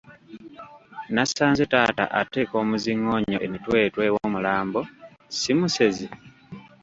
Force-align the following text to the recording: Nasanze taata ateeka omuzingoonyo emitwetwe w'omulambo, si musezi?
Nasanze 1.13 1.63
taata 1.71 2.05
ateeka 2.21 2.53
omuzingoonyo 2.63 3.37
emitwetwe 3.45 4.03
w'omulambo, 4.15 4.81
si 5.37 5.51
musezi? 5.59 6.07